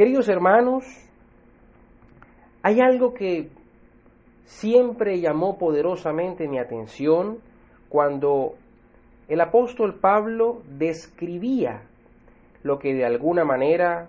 [0.00, 0.86] Queridos hermanos,
[2.62, 3.50] hay algo que
[4.46, 7.40] siempre llamó poderosamente mi atención
[7.90, 8.54] cuando
[9.28, 11.82] el apóstol Pablo describía
[12.62, 14.08] lo que de alguna manera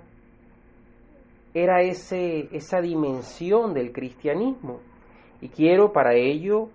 [1.54, 4.79] era ese, esa dimensión del cristianismo.
[5.42, 6.69] Y quiero para ello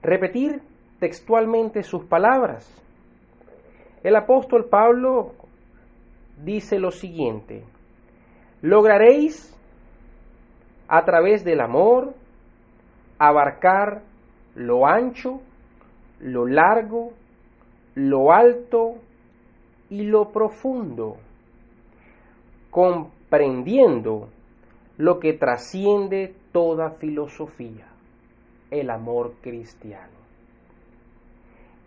[0.00, 0.62] repetir
[0.98, 2.66] textualmente sus palabras.
[4.02, 5.41] El apóstol Pablo
[6.36, 7.64] dice lo siguiente,
[8.60, 9.56] lograréis
[10.88, 12.14] a través del amor
[13.18, 14.02] abarcar
[14.54, 15.40] lo ancho,
[16.20, 17.12] lo largo,
[17.94, 18.96] lo alto
[19.90, 21.16] y lo profundo,
[22.70, 24.28] comprendiendo
[24.98, 27.86] lo que trasciende toda filosofía,
[28.70, 30.12] el amor cristiano.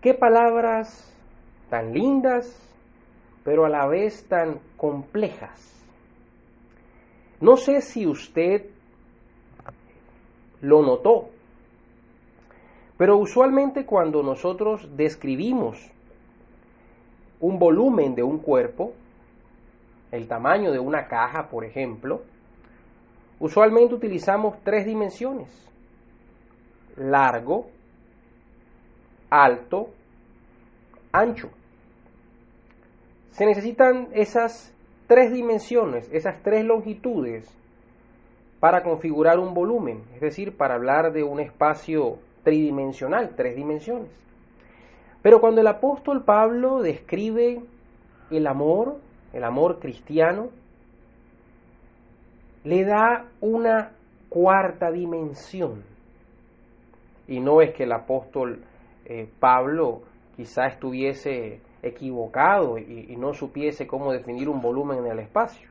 [0.02, 1.16] Qué palabras
[1.70, 2.46] tan lindas,
[3.46, 5.72] pero a la vez tan complejas.
[7.40, 8.66] No sé si usted
[10.62, 11.30] lo notó,
[12.98, 15.78] pero usualmente cuando nosotros describimos
[17.40, 18.94] un volumen de un cuerpo,
[20.12, 22.24] el tamaño de una caja, por ejemplo,
[23.40, 25.52] usualmente utilizamos tres dimensiones.
[26.96, 27.68] Largo,
[29.30, 29.90] alto,
[31.12, 31.52] ancho.
[33.36, 34.74] Se necesitan esas
[35.08, 37.46] tres dimensiones, esas tres longitudes
[38.62, 44.10] para configurar un volumen, es decir, para hablar de un espacio tridimensional, tres dimensiones.
[45.22, 47.62] Pero cuando el apóstol Pablo describe
[48.32, 49.02] el amor,
[49.34, 50.48] el amor cristiano,
[52.64, 53.92] le da una
[54.30, 55.84] cuarta dimensión.
[57.28, 58.64] Y no es que el apóstol
[59.04, 60.04] eh, Pablo
[60.38, 65.70] quizá estuviese equivocado y, no supiese cómo definir un volumen en el espacio.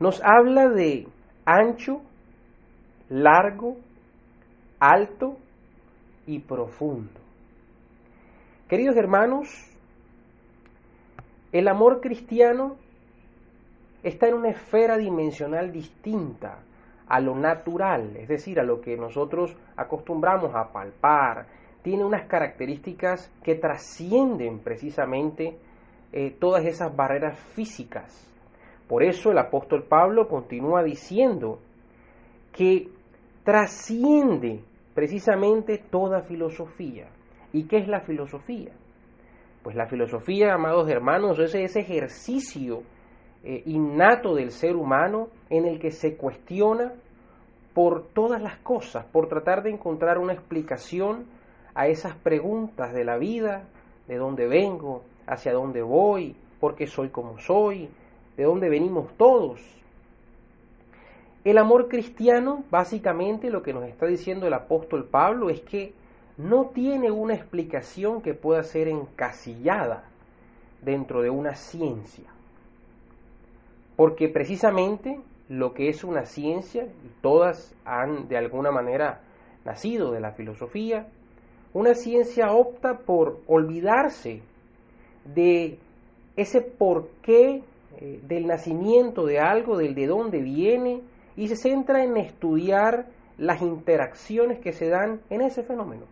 [0.00, 1.06] Nos habla de
[1.44, 2.00] ancho,
[3.08, 3.76] largo,
[4.80, 5.36] alto
[6.26, 7.20] y profundo.
[8.68, 9.48] Queridos hermanos,
[11.52, 12.76] el amor cristiano
[14.02, 16.58] está en una esfera dimensional distinta
[17.06, 21.46] a lo natural, es decir, a lo que nosotros acostumbramos a palpar,
[21.84, 25.58] tiene unas características que trascienden precisamente
[26.12, 28.26] eh, todas esas barreras físicas.
[28.88, 31.58] Por eso el apóstol Pablo continúa diciendo
[32.52, 32.88] que
[33.44, 34.62] trasciende
[34.94, 37.06] precisamente toda filosofía.
[37.52, 38.72] ¿Y qué es la filosofía?
[39.62, 42.82] Pues la filosofía, amados hermanos, es ese ejercicio
[43.42, 46.94] eh, innato del ser humano en el que se cuestiona
[47.74, 51.26] por todas las cosas, por tratar de encontrar una explicación
[51.74, 53.64] a esas preguntas de la vida,
[54.06, 57.88] de dónde vengo, hacia dónde voy, por qué soy como soy,
[58.36, 59.60] de dónde venimos todos.
[61.44, 65.92] El amor cristiano, básicamente lo que nos está diciendo el apóstol Pablo es que
[66.36, 70.04] no tiene una explicación que pueda ser encasillada
[70.82, 72.24] dentro de una ciencia.
[73.96, 76.88] Porque precisamente lo que es una ciencia,
[77.20, 79.20] todas han de alguna manera
[79.64, 81.06] nacido de la filosofía,
[81.74, 84.40] una ciencia opta por olvidarse
[85.24, 85.76] de
[86.36, 87.62] ese porqué
[87.98, 91.02] eh, del nacimiento de algo, del de dónde viene,
[91.36, 96.04] y se centra en estudiar las interacciones que se dan en ese fenómeno.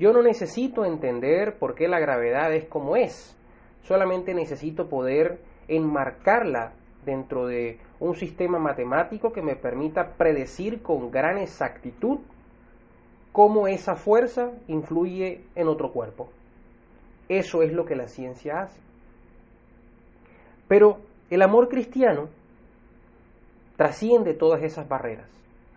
[0.00, 3.36] Yo no necesito entender por qué la gravedad es como es,
[3.82, 5.38] solamente necesito poder
[5.68, 6.72] enmarcarla
[7.04, 12.18] dentro de un sistema matemático que me permita predecir con gran exactitud
[13.32, 16.28] cómo esa fuerza influye en otro cuerpo.
[17.28, 18.80] Eso es lo que la ciencia hace.
[20.66, 20.98] Pero
[21.30, 22.28] el amor cristiano
[23.76, 25.28] trasciende todas esas barreras.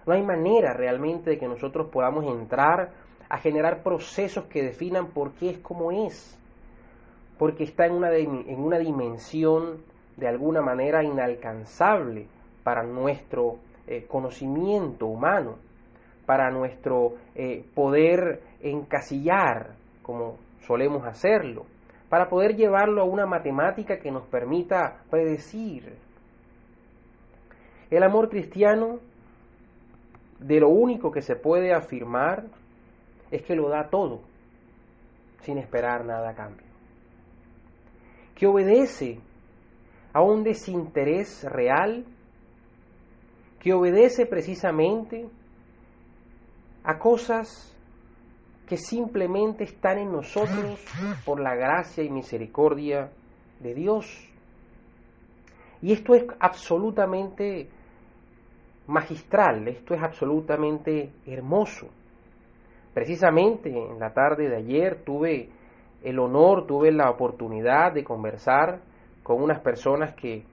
[0.05, 2.91] No hay manera realmente de que nosotros podamos entrar
[3.29, 6.37] a generar procesos que definan por qué es como es,
[7.37, 9.77] porque está en una, en una dimensión
[10.17, 12.27] de alguna manera inalcanzable
[12.63, 13.57] para nuestro
[13.87, 15.55] eh, conocimiento humano
[16.25, 21.65] para nuestro eh, poder encasillar, como solemos hacerlo,
[22.09, 25.95] para poder llevarlo a una matemática que nos permita predecir.
[27.89, 28.99] El amor cristiano,
[30.39, 32.45] de lo único que se puede afirmar,
[33.31, 34.21] es que lo da todo,
[35.41, 36.67] sin esperar nada a cambio.
[38.35, 39.19] Que obedece
[40.13, 42.05] a un desinterés real,
[43.59, 45.27] que obedece precisamente
[46.83, 47.73] a cosas
[48.67, 50.83] que simplemente están en nosotros
[51.25, 53.11] por la gracia y misericordia
[53.59, 54.05] de Dios.
[55.81, 57.69] Y esto es absolutamente
[58.87, 61.87] magistral, esto es absolutamente hermoso.
[62.93, 65.49] Precisamente en la tarde de ayer tuve
[66.03, 68.81] el honor, tuve la oportunidad de conversar
[69.23, 70.43] con unas personas que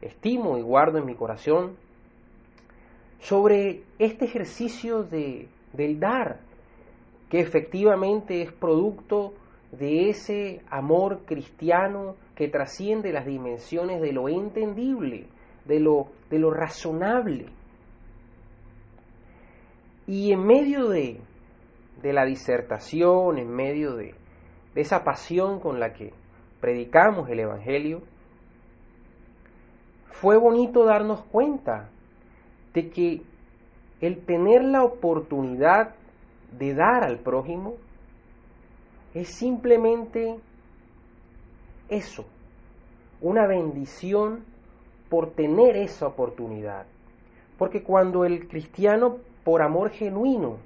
[0.00, 1.76] estimo y guardo en mi corazón
[3.20, 6.40] sobre este ejercicio de, del dar,
[7.30, 9.34] que efectivamente es producto
[9.72, 15.26] de ese amor cristiano que trasciende las dimensiones de lo entendible,
[15.64, 17.46] de lo, de lo razonable.
[20.06, 21.20] Y en medio de,
[22.02, 24.14] de la disertación, en medio de,
[24.74, 26.12] de esa pasión con la que
[26.60, 28.02] predicamos el Evangelio,
[30.10, 31.88] fue bonito darnos cuenta
[32.74, 33.22] de que
[34.02, 35.94] el tener la oportunidad
[36.58, 37.76] de dar al prójimo
[39.14, 40.38] es simplemente
[41.88, 42.24] eso,
[43.20, 44.44] una bendición
[45.08, 46.84] por tener esa oportunidad.
[47.56, 50.56] Porque cuando el cristiano por amor genuino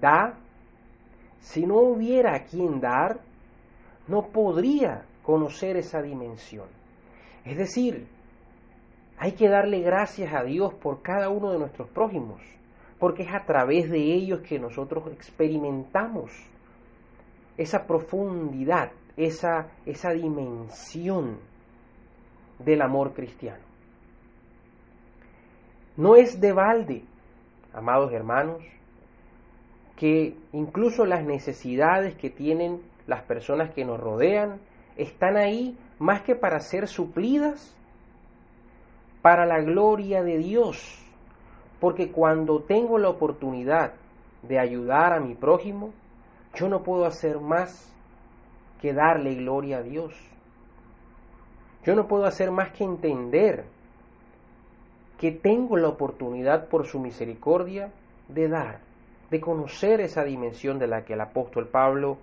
[0.00, 0.34] da,
[1.40, 3.20] si no hubiera a quien dar,
[4.08, 6.66] no podría conocer esa dimensión.
[7.46, 8.06] Es decir,
[9.16, 12.42] hay que darle gracias a Dios por cada uno de nuestros prójimos,
[12.98, 16.30] porque es a través de ellos que nosotros experimentamos
[17.56, 21.38] esa profundidad, esa, esa dimensión
[22.58, 23.62] del amor cristiano.
[25.96, 27.04] No es de balde,
[27.72, 28.62] amados hermanos,
[29.96, 34.60] que incluso las necesidades que tienen las personas que nos rodean
[34.96, 37.76] están ahí más que para ser suplidas
[39.22, 41.03] para la gloria de Dios.
[41.84, 43.92] Porque cuando tengo la oportunidad
[44.40, 45.92] de ayudar a mi prójimo,
[46.54, 47.94] yo no puedo hacer más
[48.80, 50.14] que darle gloria a Dios.
[51.84, 53.66] Yo no puedo hacer más que entender
[55.18, 57.92] que tengo la oportunidad por su misericordia
[58.28, 58.80] de dar,
[59.30, 62.16] de conocer esa dimensión de la que el apóstol Pablo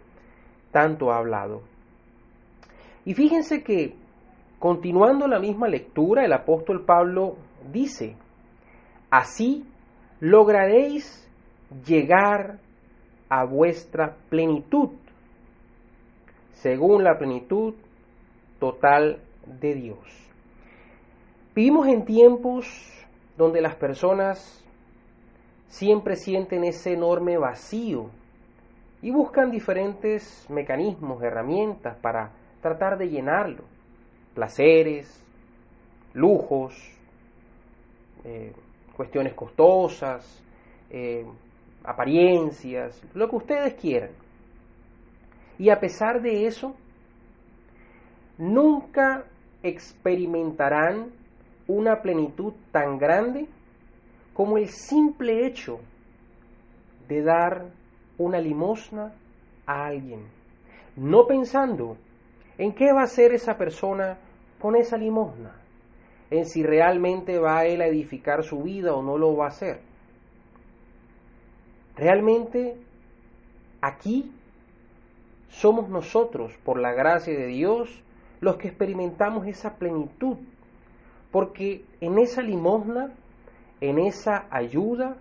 [0.71, 1.61] tanto ha hablado.
[3.05, 3.93] Y fíjense que
[4.61, 7.35] Continuando la misma lectura, el apóstol Pablo
[7.73, 8.15] dice,
[9.11, 9.63] así
[10.19, 11.29] lograréis
[11.85, 12.59] llegar
[13.29, 14.89] a vuestra plenitud,
[16.53, 17.75] según la plenitud
[18.59, 19.99] total de Dios.
[21.53, 22.67] Vivimos en tiempos
[23.37, 24.63] donde las personas
[25.67, 28.09] siempre sienten ese enorme vacío
[29.01, 32.31] y buscan diferentes mecanismos, herramientas para
[32.61, 33.63] tratar de llenarlo
[34.33, 35.21] placeres,
[36.13, 36.73] lujos,
[38.23, 38.53] eh,
[39.01, 40.43] cuestiones costosas,
[40.91, 41.25] eh,
[41.83, 44.11] apariencias, lo que ustedes quieran.
[45.57, 46.75] Y a pesar de eso,
[48.37, 49.25] nunca
[49.63, 51.11] experimentarán
[51.67, 53.47] una plenitud tan grande
[54.33, 55.79] como el simple hecho
[57.07, 57.71] de dar
[58.19, 59.13] una limosna
[59.65, 60.27] a alguien,
[60.95, 61.97] no pensando
[62.57, 64.19] ¿En qué va a ser esa persona
[64.59, 65.60] con esa limosna?
[66.31, 69.81] En si realmente va él a edificar su vida o no lo va a hacer.
[71.95, 72.77] Realmente
[73.81, 74.31] aquí
[75.49, 78.01] somos nosotros, por la gracia de Dios,
[78.39, 80.37] los que experimentamos esa plenitud.
[81.31, 83.11] Porque en esa limosna,
[83.81, 85.17] en esa ayuda,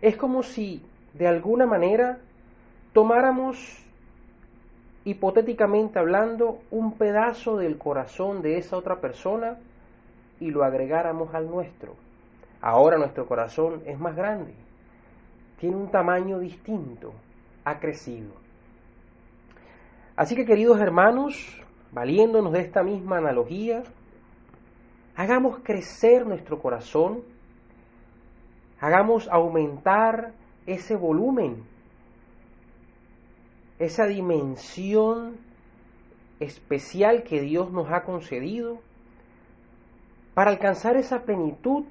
[0.00, 0.82] es como si
[1.14, 2.18] de alguna manera
[2.92, 3.82] tomáramos
[5.04, 9.58] hipotéticamente hablando, un pedazo del corazón de esa otra persona
[10.40, 11.94] y lo agregáramos al nuestro.
[12.60, 14.54] Ahora nuestro corazón es más grande,
[15.60, 17.12] tiene un tamaño distinto,
[17.64, 18.32] ha crecido.
[20.16, 21.62] Así que queridos hermanos,
[21.92, 23.82] valiéndonos de esta misma analogía,
[25.14, 27.22] hagamos crecer nuestro corazón,
[28.80, 30.32] hagamos aumentar
[30.66, 31.64] ese volumen
[33.78, 35.36] esa dimensión
[36.40, 38.80] especial que Dios nos ha concedido
[40.36, 41.86] para alcanzar esa plenitud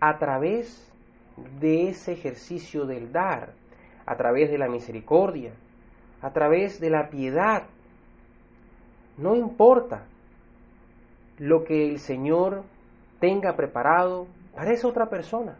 [0.00, 0.92] a través
[1.60, 3.52] de ese ejercicio del dar,
[4.04, 5.52] a través de la misericordia,
[6.22, 7.62] a través de la piedad.
[9.16, 10.02] No importa
[11.38, 12.64] lo que el Señor
[13.20, 15.56] tenga preparado para esa otra persona,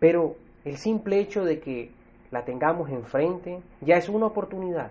[0.00, 1.92] pero el simple hecho de que
[2.32, 4.90] la tengamos enfrente, ya es una oportunidad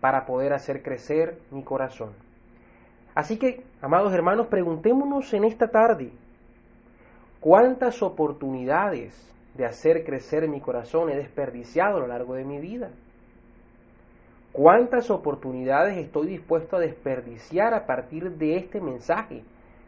[0.00, 2.23] para poder hacer crecer mi corazón.
[3.14, 6.10] Así que, amados hermanos, preguntémonos en esta tarde,
[7.40, 9.14] ¿cuántas oportunidades
[9.54, 12.90] de hacer crecer mi corazón he desperdiciado a lo largo de mi vida?
[14.52, 19.42] ¿Cuántas oportunidades estoy dispuesto a desperdiciar a partir de este mensaje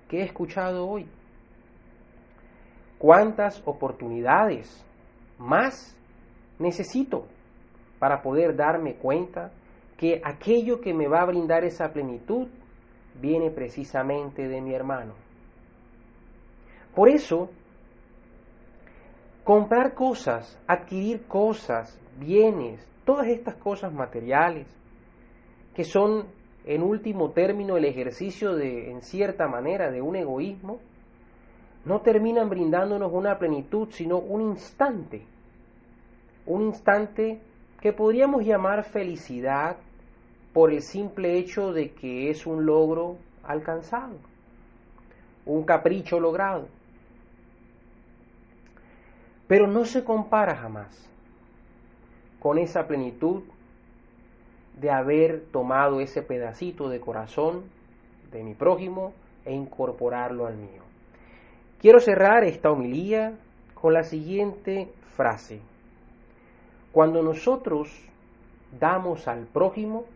[0.09, 1.07] que he escuchado hoy.
[2.99, 4.85] ¿Cuántas oportunidades
[5.39, 5.97] más
[6.59, 7.27] necesito
[7.99, 9.51] para poder darme cuenta
[9.99, 12.49] que aquello que me va a brindar esa plenitud
[13.21, 15.15] viene precisamente de mi hermano?
[16.95, 17.51] Por eso,
[19.45, 24.67] comprar cosas, adquirir cosas, bienes, todas estas cosas materiales,
[25.75, 26.27] que son
[26.65, 30.81] en último término el ejercicio de, en cierta manera, de un egoísmo,
[31.85, 35.23] no terminan brindándonos una plenitud, sino un instante,
[36.45, 37.41] un instante
[37.81, 39.77] que podríamos llamar felicidad
[40.57, 44.17] por el simple hecho de que es un logro alcanzado,
[45.45, 46.67] un capricho logrado.
[49.47, 50.89] Pero no se compara jamás
[52.41, 53.43] con esa plenitud
[54.81, 57.65] de haber tomado ese pedacito de corazón
[58.33, 59.13] de mi prójimo
[59.45, 60.85] e incorporarlo al mío.
[61.83, 63.35] Quiero cerrar esta homilía
[63.75, 65.61] con la siguiente frase.
[66.93, 67.91] Cuando nosotros
[68.81, 70.07] damos al prójimo,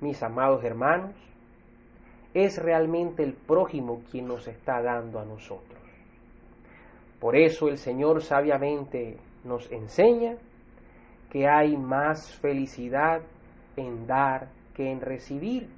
[0.00, 1.12] mis amados hermanos,
[2.34, 5.78] es realmente el prójimo quien nos está dando a nosotros.
[7.20, 10.36] Por eso el Señor sabiamente nos enseña
[11.30, 13.20] que hay más felicidad
[13.76, 15.68] en dar que en recibir.